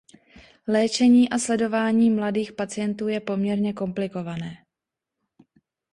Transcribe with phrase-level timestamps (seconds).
[0.67, 4.57] Léčení a sledování mladých pacientů je poměrně komplikované.